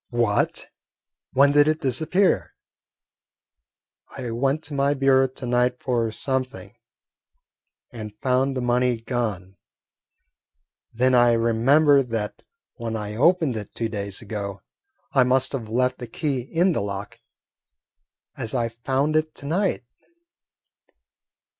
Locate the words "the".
8.57-8.61, 15.99-16.07, 16.71-16.81